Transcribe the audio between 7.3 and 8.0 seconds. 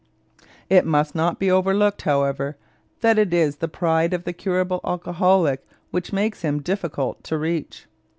reach.